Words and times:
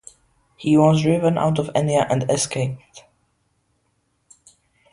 He 0.57 0.75
was 0.77 1.03
driven 1.03 1.37
out 1.37 1.59
of 1.59 1.67
Enya 1.75 2.07
and 2.09 2.27
escaped. 2.31 3.03